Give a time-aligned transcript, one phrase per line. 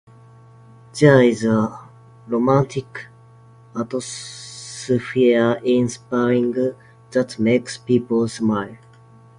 [0.99, 1.79] There is a
[2.25, 3.05] romantic
[3.79, 6.53] atmosphere in spring
[7.11, 8.77] that makes people smile.